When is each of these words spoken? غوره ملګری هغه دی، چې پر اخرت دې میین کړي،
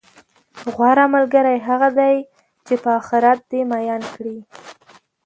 غوره 0.73 1.05
ملګری 1.15 1.57
هغه 1.67 1.89
دی، 1.99 2.15
چې 2.65 2.73
پر 2.83 2.91
اخرت 3.01 3.39
دې 3.51 3.61
میین 3.69 4.01
کړي، 4.15 4.37